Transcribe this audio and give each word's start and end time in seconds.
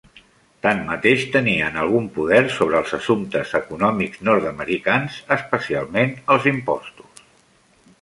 Tanmateix, 0.65 1.25
tenien 1.35 1.77
algun 1.81 2.07
poder 2.15 2.39
sobre 2.57 2.81
els 2.81 2.97
assumptes 2.99 3.53
econòmics 3.61 4.27
nord-americans, 4.31 5.23
especialment 5.39 6.21
els 6.37 6.53
impostos. 6.57 7.27